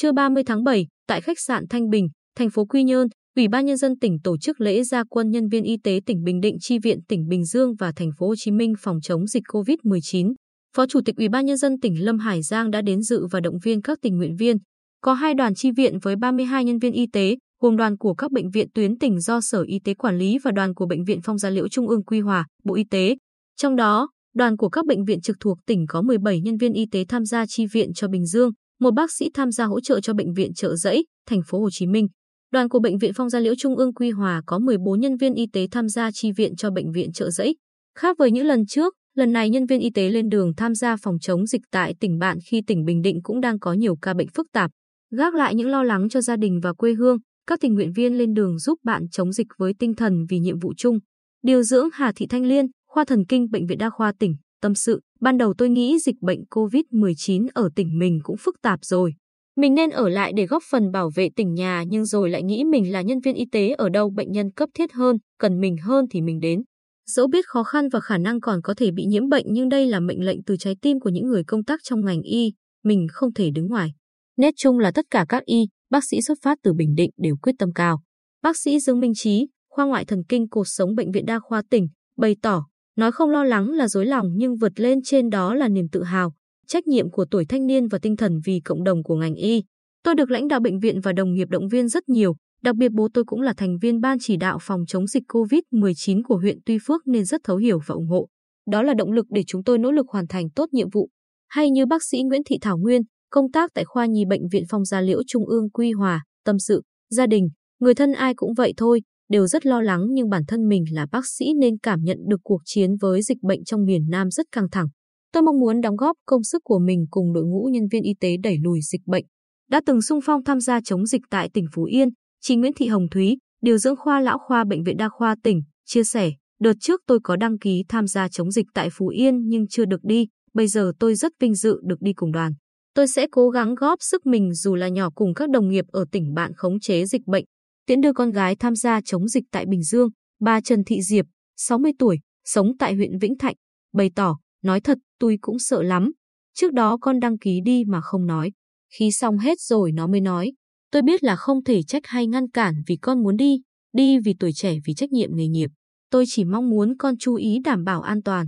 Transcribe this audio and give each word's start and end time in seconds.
Trưa 0.00 0.12
30 0.12 0.42
tháng 0.46 0.64
7, 0.64 0.86
tại 1.06 1.20
khách 1.20 1.38
sạn 1.40 1.64
Thanh 1.70 1.90
Bình, 1.90 2.08
thành 2.36 2.50
phố 2.50 2.64
Quy 2.64 2.84
Nhơn, 2.84 3.08
Ủy 3.36 3.48
ban 3.48 3.66
nhân 3.66 3.76
dân 3.76 3.98
tỉnh 3.98 4.18
tổ 4.24 4.38
chức 4.38 4.60
lễ 4.60 4.82
gia 4.82 5.04
quân 5.04 5.30
nhân 5.30 5.48
viên 5.48 5.64
y 5.64 5.76
tế 5.84 6.00
tỉnh 6.06 6.24
Bình 6.24 6.40
Định 6.40 6.56
chi 6.60 6.78
viện 6.78 6.98
tỉnh 7.08 7.28
Bình 7.28 7.44
Dương 7.44 7.74
và 7.74 7.92
thành 7.96 8.10
phố 8.18 8.26
Hồ 8.26 8.34
Chí 8.36 8.50
Minh 8.50 8.74
phòng 8.78 9.00
chống 9.02 9.26
dịch 9.26 9.42
COVID-19. 9.52 10.34
Phó 10.76 10.86
Chủ 10.86 11.00
tịch 11.04 11.16
Ủy 11.16 11.28
ban 11.28 11.46
nhân 11.46 11.56
dân 11.56 11.80
tỉnh 11.80 12.04
Lâm 12.04 12.18
Hải 12.18 12.42
Giang 12.42 12.70
đã 12.70 12.82
đến 12.82 13.02
dự 13.02 13.26
và 13.26 13.40
động 13.40 13.58
viên 13.62 13.82
các 13.82 13.98
tình 14.02 14.16
nguyện 14.16 14.36
viên. 14.36 14.56
Có 15.00 15.14
hai 15.14 15.34
đoàn 15.34 15.54
chi 15.54 15.70
viện 15.76 15.98
với 16.02 16.16
32 16.16 16.64
nhân 16.64 16.78
viên 16.78 16.92
y 16.92 17.06
tế, 17.12 17.36
gồm 17.62 17.76
đoàn 17.76 17.96
của 17.96 18.14
các 18.14 18.32
bệnh 18.32 18.50
viện 18.50 18.68
tuyến 18.74 18.98
tỉnh 18.98 19.20
do 19.20 19.40
Sở 19.40 19.62
Y 19.66 19.78
tế 19.84 19.94
quản 19.94 20.18
lý 20.18 20.38
và 20.38 20.50
đoàn 20.50 20.74
của 20.74 20.86
Bệnh 20.86 21.04
viện 21.04 21.20
Phong 21.24 21.38
Gia 21.38 21.50
Liễu 21.50 21.68
Trung 21.68 21.88
ương 21.88 22.04
Quy 22.04 22.20
Hòa, 22.20 22.46
Bộ 22.64 22.74
Y 22.74 22.84
tế. 22.90 23.16
Trong 23.56 23.76
đó, 23.76 24.08
đoàn 24.34 24.56
của 24.56 24.68
các 24.68 24.86
bệnh 24.86 25.04
viện 25.04 25.20
trực 25.20 25.36
thuộc 25.40 25.58
tỉnh 25.66 25.86
có 25.88 26.02
17 26.02 26.40
nhân 26.40 26.56
viên 26.56 26.72
y 26.72 26.86
tế 26.86 27.04
tham 27.08 27.24
gia 27.24 27.46
chi 27.46 27.66
viện 27.66 27.92
cho 27.94 28.08
Bình 28.08 28.26
Dương, 28.26 28.50
một 28.80 28.94
bác 28.94 29.12
sĩ 29.12 29.30
tham 29.34 29.50
gia 29.52 29.64
hỗ 29.64 29.80
trợ 29.80 30.00
cho 30.00 30.14
bệnh 30.14 30.32
viện 30.32 30.54
Trợ 30.54 30.76
Giấy, 30.76 31.04
thành 31.26 31.40
phố 31.46 31.60
Hồ 31.60 31.68
Chí 31.72 31.86
Minh. 31.86 32.08
Đoàn 32.52 32.68
của 32.68 32.78
bệnh 32.78 32.98
viện 32.98 33.12
Phong 33.14 33.30
Gia 33.30 33.40
Liễu 33.40 33.54
Trung 33.58 33.76
ương 33.76 33.94
Quy 33.94 34.10
Hòa 34.10 34.42
có 34.46 34.58
14 34.58 35.00
nhân 35.00 35.16
viên 35.16 35.34
y 35.34 35.46
tế 35.52 35.66
tham 35.70 35.88
gia 35.88 36.10
chi 36.10 36.32
viện 36.32 36.56
cho 36.56 36.70
bệnh 36.70 36.92
viện 36.92 37.12
Trợ 37.12 37.30
Giấy. 37.30 37.56
Khác 37.98 38.18
với 38.18 38.30
những 38.30 38.46
lần 38.46 38.66
trước, 38.66 38.94
lần 39.14 39.32
này 39.32 39.50
nhân 39.50 39.66
viên 39.66 39.80
y 39.80 39.90
tế 39.90 40.08
lên 40.10 40.28
đường 40.28 40.52
tham 40.56 40.74
gia 40.74 40.96
phòng 40.96 41.18
chống 41.20 41.46
dịch 41.46 41.62
tại 41.70 41.94
tỉnh 42.00 42.18
bạn 42.18 42.38
khi 42.50 42.62
tỉnh 42.66 42.84
Bình 42.84 43.02
Định 43.02 43.20
cũng 43.22 43.40
đang 43.40 43.58
có 43.58 43.72
nhiều 43.72 43.96
ca 44.02 44.14
bệnh 44.14 44.28
phức 44.28 44.46
tạp. 44.52 44.70
Gác 45.16 45.34
lại 45.34 45.54
những 45.54 45.68
lo 45.68 45.82
lắng 45.82 46.08
cho 46.08 46.20
gia 46.20 46.36
đình 46.36 46.60
và 46.62 46.72
quê 46.72 46.94
hương, 46.94 47.18
các 47.46 47.60
tình 47.60 47.74
nguyện 47.74 47.92
viên 47.92 48.18
lên 48.18 48.34
đường 48.34 48.58
giúp 48.58 48.78
bạn 48.84 49.08
chống 49.10 49.32
dịch 49.32 49.46
với 49.58 49.72
tinh 49.78 49.94
thần 49.94 50.26
vì 50.28 50.38
nhiệm 50.38 50.58
vụ 50.58 50.74
chung. 50.76 50.98
Điều 51.42 51.62
dưỡng 51.62 51.88
Hà 51.92 52.12
Thị 52.16 52.26
Thanh 52.26 52.44
Liên, 52.44 52.66
khoa 52.88 53.04
thần 53.04 53.24
kinh 53.28 53.50
bệnh 53.50 53.66
viện 53.66 53.78
đa 53.78 53.90
khoa 53.90 54.12
tỉnh, 54.18 54.36
tâm 54.60 54.74
sự, 54.74 55.00
ban 55.20 55.38
đầu 55.38 55.54
tôi 55.58 55.68
nghĩ 55.68 55.98
dịch 55.98 56.16
bệnh 56.20 56.40
COVID-19 56.50 57.48
ở 57.54 57.68
tỉnh 57.76 57.98
mình 57.98 58.20
cũng 58.22 58.36
phức 58.36 58.54
tạp 58.62 58.78
rồi. 58.82 59.14
Mình 59.56 59.74
nên 59.74 59.90
ở 59.90 60.08
lại 60.08 60.32
để 60.36 60.46
góp 60.46 60.62
phần 60.70 60.92
bảo 60.92 61.10
vệ 61.14 61.28
tỉnh 61.36 61.54
nhà 61.54 61.84
nhưng 61.88 62.04
rồi 62.04 62.30
lại 62.30 62.42
nghĩ 62.42 62.64
mình 62.64 62.92
là 62.92 63.02
nhân 63.02 63.20
viên 63.20 63.34
y 63.34 63.44
tế 63.52 63.68
ở 63.68 63.88
đâu 63.88 64.10
bệnh 64.10 64.32
nhân 64.32 64.50
cấp 64.50 64.68
thiết 64.74 64.92
hơn, 64.92 65.16
cần 65.38 65.60
mình 65.60 65.76
hơn 65.76 66.04
thì 66.10 66.20
mình 66.20 66.40
đến. 66.40 66.62
Dẫu 67.06 67.26
biết 67.26 67.46
khó 67.46 67.62
khăn 67.62 67.88
và 67.88 68.00
khả 68.00 68.18
năng 68.18 68.40
còn 68.40 68.62
có 68.62 68.74
thể 68.74 68.90
bị 68.90 69.04
nhiễm 69.04 69.28
bệnh 69.28 69.46
nhưng 69.48 69.68
đây 69.68 69.86
là 69.86 70.00
mệnh 70.00 70.24
lệnh 70.24 70.42
từ 70.46 70.56
trái 70.56 70.76
tim 70.82 71.00
của 71.00 71.10
những 71.10 71.26
người 71.26 71.44
công 71.44 71.64
tác 71.64 71.80
trong 71.82 72.04
ngành 72.04 72.22
y, 72.22 72.52
mình 72.84 73.06
không 73.12 73.32
thể 73.34 73.50
đứng 73.50 73.66
ngoài. 73.68 73.92
Nét 74.36 74.54
chung 74.56 74.78
là 74.78 74.90
tất 74.90 75.04
cả 75.10 75.26
các 75.28 75.44
y, 75.44 75.66
bác 75.90 76.04
sĩ 76.04 76.20
xuất 76.22 76.38
phát 76.42 76.58
từ 76.62 76.72
Bình 76.72 76.94
Định 76.94 77.10
đều 77.16 77.36
quyết 77.42 77.52
tâm 77.58 77.72
cao. 77.72 78.02
Bác 78.42 78.56
sĩ 78.56 78.80
Dương 78.80 79.00
Minh 79.00 79.12
Trí, 79.16 79.48
khoa 79.70 79.84
ngoại 79.84 80.04
thần 80.04 80.22
kinh 80.28 80.48
cột 80.48 80.66
sống 80.68 80.94
bệnh 80.94 81.12
viện 81.12 81.26
đa 81.26 81.38
khoa 81.38 81.62
tỉnh, 81.70 81.88
bày 82.16 82.36
tỏ, 82.42 82.66
nói 82.98 83.12
không 83.12 83.30
lo 83.30 83.44
lắng 83.44 83.70
là 83.70 83.88
dối 83.88 84.06
lòng 84.06 84.26
nhưng 84.34 84.56
vượt 84.56 84.80
lên 84.80 85.02
trên 85.04 85.30
đó 85.30 85.54
là 85.54 85.68
niềm 85.68 85.88
tự 85.92 86.02
hào, 86.02 86.32
trách 86.66 86.86
nhiệm 86.86 87.10
của 87.10 87.26
tuổi 87.30 87.44
thanh 87.44 87.66
niên 87.66 87.88
và 87.88 87.98
tinh 88.02 88.16
thần 88.16 88.40
vì 88.44 88.60
cộng 88.64 88.84
đồng 88.84 89.02
của 89.02 89.16
ngành 89.16 89.34
y. 89.34 89.62
Tôi 90.04 90.14
được 90.14 90.30
lãnh 90.30 90.48
đạo 90.48 90.60
bệnh 90.60 90.78
viện 90.80 91.00
và 91.00 91.12
đồng 91.12 91.34
nghiệp 91.34 91.48
động 91.50 91.68
viên 91.68 91.88
rất 91.88 92.08
nhiều, 92.08 92.36
đặc 92.62 92.76
biệt 92.76 92.88
bố 92.92 93.08
tôi 93.14 93.24
cũng 93.24 93.40
là 93.40 93.52
thành 93.56 93.78
viên 93.78 94.00
ban 94.00 94.18
chỉ 94.20 94.36
đạo 94.36 94.58
phòng 94.60 94.86
chống 94.86 95.06
dịch 95.06 95.22
COVID-19 95.28 96.22
của 96.24 96.36
huyện 96.36 96.58
Tuy 96.66 96.78
Phước 96.86 97.06
nên 97.06 97.24
rất 97.24 97.40
thấu 97.44 97.56
hiểu 97.56 97.80
và 97.86 97.92
ủng 97.92 98.08
hộ. 98.08 98.28
Đó 98.70 98.82
là 98.82 98.94
động 98.94 99.12
lực 99.12 99.26
để 99.30 99.42
chúng 99.46 99.64
tôi 99.64 99.78
nỗ 99.78 99.90
lực 99.90 100.06
hoàn 100.08 100.26
thành 100.26 100.50
tốt 100.50 100.68
nhiệm 100.72 100.90
vụ. 100.90 101.08
Hay 101.48 101.70
như 101.70 101.86
bác 101.86 102.04
sĩ 102.04 102.22
Nguyễn 102.22 102.42
Thị 102.46 102.58
Thảo 102.60 102.78
Nguyên, 102.78 103.02
công 103.30 103.50
tác 103.50 103.70
tại 103.74 103.84
khoa 103.84 104.06
nhi 104.06 104.24
bệnh 104.24 104.48
viện 104.48 104.64
Phong 104.68 104.84
Gia 104.84 105.00
Liễu 105.00 105.22
Trung 105.26 105.46
ương 105.46 105.70
Quy 105.70 105.92
Hòa, 105.92 106.24
tâm 106.44 106.58
sự, 106.58 106.82
gia 107.10 107.26
đình, 107.26 107.48
người 107.80 107.94
thân 107.94 108.12
ai 108.12 108.34
cũng 108.36 108.54
vậy 108.54 108.72
thôi, 108.76 109.02
đều 109.28 109.46
rất 109.46 109.66
lo 109.66 109.82
lắng 109.82 110.06
nhưng 110.10 110.28
bản 110.28 110.42
thân 110.48 110.68
mình 110.68 110.84
là 110.92 111.06
bác 111.12 111.26
sĩ 111.26 111.46
nên 111.60 111.78
cảm 111.78 112.00
nhận 112.02 112.18
được 112.28 112.40
cuộc 112.42 112.60
chiến 112.64 112.96
với 113.00 113.22
dịch 113.22 113.42
bệnh 113.42 113.64
trong 113.64 113.84
miền 113.84 114.06
Nam 114.10 114.30
rất 114.30 114.46
căng 114.52 114.70
thẳng. 114.70 114.86
Tôi 115.32 115.42
mong 115.42 115.60
muốn 115.60 115.80
đóng 115.80 115.96
góp 115.96 116.16
công 116.26 116.44
sức 116.44 116.62
của 116.64 116.78
mình 116.78 117.06
cùng 117.10 117.32
đội 117.32 117.44
ngũ 117.44 117.68
nhân 117.72 117.88
viên 117.92 118.02
y 118.02 118.14
tế 118.20 118.36
đẩy 118.42 118.56
lùi 118.62 118.80
dịch 118.82 119.06
bệnh. 119.06 119.24
Đã 119.70 119.80
từng 119.86 120.02
sung 120.02 120.20
phong 120.24 120.44
tham 120.44 120.60
gia 120.60 120.80
chống 120.80 121.06
dịch 121.06 121.22
tại 121.30 121.50
tỉnh 121.54 121.66
Phú 121.74 121.84
Yên, 121.84 122.08
chị 122.40 122.56
Nguyễn 122.56 122.72
Thị 122.76 122.86
Hồng 122.86 123.06
Thúy, 123.10 123.38
điều 123.62 123.78
dưỡng 123.78 123.96
khoa 123.96 124.20
lão 124.20 124.38
khoa 124.38 124.64
bệnh 124.64 124.84
viện 124.84 124.96
đa 124.96 125.08
khoa 125.08 125.36
tỉnh, 125.42 125.62
chia 125.84 126.04
sẻ, 126.04 126.30
đợt 126.60 126.72
trước 126.80 127.00
tôi 127.06 127.18
có 127.22 127.36
đăng 127.36 127.58
ký 127.58 127.84
tham 127.88 128.06
gia 128.06 128.28
chống 128.28 128.50
dịch 128.50 128.66
tại 128.74 128.88
Phú 128.92 129.08
Yên 129.08 129.48
nhưng 129.48 129.68
chưa 129.68 129.84
được 129.84 130.00
đi, 130.02 130.26
bây 130.54 130.66
giờ 130.66 130.92
tôi 130.98 131.14
rất 131.14 131.32
vinh 131.40 131.54
dự 131.54 131.80
được 131.84 132.00
đi 132.00 132.12
cùng 132.12 132.32
đoàn. 132.32 132.52
Tôi 132.94 133.08
sẽ 133.08 133.26
cố 133.30 133.50
gắng 133.50 133.74
góp 133.74 133.98
sức 134.02 134.26
mình 134.26 134.54
dù 134.54 134.74
là 134.74 134.88
nhỏ 134.88 135.10
cùng 135.14 135.34
các 135.34 135.50
đồng 135.50 135.68
nghiệp 135.68 135.84
ở 135.92 136.04
tỉnh 136.12 136.34
bạn 136.34 136.52
khống 136.56 136.80
chế 136.80 137.06
dịch 137.06 137.26
bệnh. 137.26 137.44
Tiễn 137.88 138.00
đưa 138.00 138.12
con 138.12 138.30
gái 138.30 138.56
tham 138.56 138.74
gia 138.74 139.00
chống 139.00 139.28
dịch 139.28 139.44
tại 139.50 139.66
Bình 139.66 139.82
Dương, 139.82 140.08
bà 140.40 140.60
Trần 140.60 140.84
Thị 140.84 141.02
Diệp, 141.02 141.26
60 141.56 141.92
tuổi, 141.98 142.18
sống 142.44 142.72
tại 142.78 142.94
huyện 142.94 143.18
Vĩnh 143.18 143.38
Thạnh, 143.38 143.54
bày 143.94 144.10
tỏ, 144.14 144.38
nói 144.62 144.80
thật, 144.80 144.98
tôi 145.18 145.38
cũng 145.40 145.58
sợ 145.58 145.82
lắm. 145.82 146.12
Trước 146.54 146.72
đó 146.72 146.98
con 147.00 147.20
đăng 147.20 147.38
ký 147.38 147.60
đi 147.64 147.84
mà 147.86 148.00
không 148.00 148.26
nói. 148.26 148.52
Khi 148.98 149.12
xong 149.12 149.38
hết 149.38 149.60
rồi 149.60 149.92
nó 149.92 150.06
mới 150.06 150.20
nói. 150.20 150.52
Tôi 150.90 151.02
biết 151.02 151.24
là 151.24 151.36
không 151.36 151.64
thể 151.64 151.82
trách 151.82 152.02
hay 152.06 152.26
ngăn 152.26 152.50
cản 152.50 152.74
vì 152.86 152.96
con 152.96 153.22
muốn 153.22 153.36
đi, 153.36 153.60
đi 153.92 154.18
vì 154.18 154.34
tuổi 154.40 154.52
trẻ 154.52 154.76
vì 154.86 154.94
trách 154.94 155.12
nhiệm 155.12 155.30
nghề 155.32 155.48
nghiệp. 155.48 155.70
Tôi 156.10 156.24
chỉ 156.28 156.44
mong 156.44 156.70
muốn 156.70 156.96
con 156.98 157.14
chú 157.18 157.34
ý 157.34 157.58
đảm 157.64 157.84
bảo 157.84 158.00
an 158.00 158.22
toàn. 158.22 158.46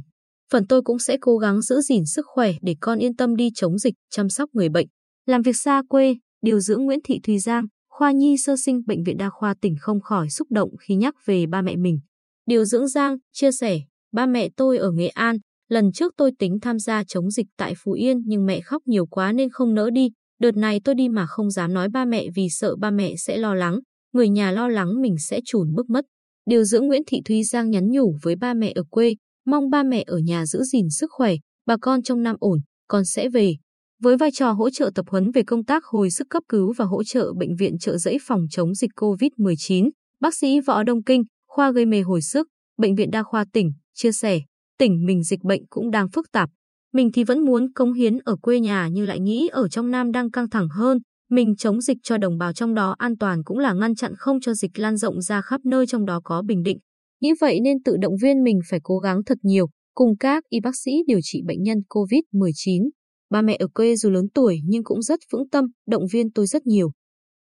Phần 0.52 0.66
tôi 0.66 0.82
cũng 0.82 0.98
sẽ 0.98 1.16
cố 1.20 1.38
gắng 1.38 1.62
giữ 1.62 1.80
gìn 1.80 2.06
sức 2.06 2.26
khỏe 2.34 2.52
để 2.62 2.76
con 2.80 2.98
yên 2.98 3.16
tâm 3.16 3.36
đi 3.36 3.50
chống 3.54 3.78
dịch, 3.78 3.94
chăm 4.10 4.28
sóc 4.28 4.50
người 4.52 4.68
bệnh. 4.68 4.86
Làm 5.26 5.42
việc 5.42 5.56
xa 5.56 5.82
quê, 5.88 6.16
điều 6.42 6.60
dưỡng 6.60 6.84
Nguyễn 6.84 7.00
Thị 7.04 7.20
Thùy 7.22 7.38
Giang, 7.38 7.66
khoa 8.00 8.12
nhi 8.12 8.36
sơ 8.36 8.56
sinh 8.56 8.82
Bệnh 8.86 9.02
viện 9.02 9.16
Đa 9.16 9.30
khoa 9.30 9.54
tỉnh 9.60 9.76
không 9.80 10.00
khỏi 10.00 10.30
xúc 10.30 10.48
động 10.50 10.70
khi 10.80 10.94
nhắc 10.94 11.14
về 11.24 11.46
ba 11.46 11.62
mẹ 11.62 11.76
mình. 11.76 12.00
Điều 12.46 12.64
dưỡng 12.64 12.88
Giang 12.88 13.16
chia 13.32 13.52
sẻ, 13.52 13.80
ba 14.12 14.26
mẹ 14.26 14.48
tôi 14.56 14.78
ở 14.78 14.90
Nghệ 14.90 15.08
An, 15.08 15.36
lần 15.68 15.92
trước 15.92 16.14
tôi 16.16 16.32
tính 16.38 16.58
tham 16.62 16.78
gia 16.78 17.04
chống 17.04 17.30
dịch 17.30 17.46
tại 17.56 17.74
Phú 17.84 17.92
Yên 17.92 18.22
nhưng 18.26 18.46
mẹ 18.46 18.60
khóc 18.60 18.82
nhiều 18.86 19.06
quá 19.06 19.32
nên 19.32 19.50
không 19.50 19.74
nỡ 19.74 19.90
đi. 19.90 20.10
Đợt 20.40 20.56
này 20.56 20.80
tôi 20.84 20.94
đi 20.94 21.08
mà 21.08 21.26
không 21.26 21.50
dám 21.50 21.74
nói 21.74 21.88
ba 21.88 22.04
mẹ 22.04 22.26
vì 22.34 22.48
sợ 22.50 22.76
ba 22.76 22.90
mẹ 22.90 23.14
sẽ 23.16 23.36
lo 23.36 23.54
lắng, 23.54 23.78
người 24.12 24.28
nhà 24.28 24.50
lo 24.50 24.68
lắng 24.68 25.00
mình 25.00 25.16
sẽ 25.18 25.40
chùn 25.44 25.74
bước 25.74 25.90
mất. 25.90 26.04
Điều 26.46 26.64
dưỡng 26.64 26.86
Nguyễn 26.86 27.02
Thị 27.06 27.20
Thúy 27.24 27.42
Giang 27.44 27.70
nhắn 27.70 27.90
nhủ 27.90 28.16
với 28.22 28.36
ba 28.36 28.54
mẹ 28.54 28.72
ở 28.74 28.82
quê, 28.90 29.14
mong 29.46 29.70
ba 29.70 29.82
mẹ 29.82 30.04
ở 30.06 30.18
nhà 30.18 30.46
giữ 30.46 30.62
gìn 30.62 30.90
sức 30.90 31.10
khỏe, 31.10 31.34
bà 31.66 31.76
con 31.76 32.02
trong 32.02 32.22
năm 32.22 32.36
ổn, 32.38 32.60
con 32.88 33.04
sẽ 33.04 33.28
về. 33.28 33.56
Với 34.02 34.16
vai 34.16 34.30
trò 34.30 34.52
hỗ 34.52 34.70
trợ 34.70 34.90
tập 34.94 35.06
huấn 35.08 35.30
về 35.30 35.42
công 35.42 35.64
tác 35.64 35.84
hồi 35.84 36.10
sức 36.10 36.26
cấp 36.30 36.42
cứu 36.48 36.72
và 36.76 36.84
hỗ 36.84 37.04
trợ 37.04 37.32
bệnh 37.38 37.56
viện 37.56 37.78
trợ 37.78 37.96
giấy 37.96 38.18
phòng 38.22 38.46
chống 38.50 38.74
dịch 38.74 38.90
COVID-19, 38.96 39.90
bác 40.20 40.34
sĩ 40.34 40.60
Võ 40.60 40.82
Đông 40.82 41.02
Kinh, 41.02 41.22
khoa 41.48 41.70
gây 41.70 41.86
mê 41.86 42.00
hồi 42.00 42.22
sức, 42.22 42.48
bệnh 42.78 42.94
viện 42.94 43.10
đa 43.10 43.22
khoa 43.22 43.44
tỉnh, 43.52 43.72
chia 43.94 44.12
sẻ, 44.12 44.40
tỉnh 44.78 45.06
mình 45.06 45.22
dịch 45.22 45.42
bệnh 45.42 45.66
cũng 45.70 45.90
đang 45.90 46.08
phức 46.08 46.32
tạp. 46.32 46.50
Mình 46.92 47.12
thì 47.12 47.24
vẫn 47.24 47.44
muốn 47.44 47.72
cống 47.72 47.92
hiến 47.92 48.18
ở 48.24 48.36
quê 48.36 48.60
nhà 48.60 48.88
nhưng 48.92 49.06
lại 49.06 49.20
nghĩ 49.20 49.48
ở 49.52 49.68
trong 49.68 49.90
Nam 49.90 50.12
đang 50.12 50.30
căng 50.30 50.50
thẳng 50.50 50.68
hơn, 50.68 50.98
mình 51.30 51.56
chống 51.56 51.80
dịch 51.80 51.98
cho 52.02 52.18
đồng 52.18 52.38
bào 52.38 52.52
trong 52.52 52.74
đó 52.74 52.94
an 52.98 53.18
toàn 53.18 53.44
cũng 53.44 53.58
là 53.58 53.72
ngăn 53.72 53.94
chặn 53.94 54.12
không 54.16 54.40
cho 54.40 54.54
dịch 54.54 54.78
lan 54.78 54.96
rộng 54.96 55.20
ra 55.20 55.42
khắp 55.42 55.60
nơi 55.64 55.86
trong 55.86 56.04
đó 56.04 56.20
có 56.24 56.42
Bình 56.42 56.62
Định. 56.62 56.78
Nghĩ 57.20 57.32
vậy 57.40 57.60
nên 57.60 57.82
tự 57.82 57.96
động 58.00 58.14
viên 58.22 58.42
mình 58.42 58.60
phải 58.70 58.80
cố 58.82 58.98
gắng 58.98 59.24
thật 59.24 59.38
nhiều, 59.42 59.66
cùng 59.94 60.16
các 60.16 60.44
y 60.48 60.60
bác 60.60 60.76
sĩ 60.76 60.92
điều 61.06 61.18
trị 61.22 61.42
bệnh 61.46 61.62
nhân 61.62 61.78
COVID-19. 61.88 62.88
Ba 63.30 63.42
mẹ 63.42 63.56
ở 63.60 63.66
quê 63.74 63.96
dù 63.96 64.10
lớn 64.10 64.26
tuổi 64.34 64.60
nhưng 64.64 64.84
cũng 64.84 65.02
rất 65.02 65.20
vững 65.32 65.48
tâm, 65.48 65.64
động 65.86 66.02
viên 66.12 66.30
tôi 66.32 66.46
rất 66.46 66.66
nhiều. 66.66 66.92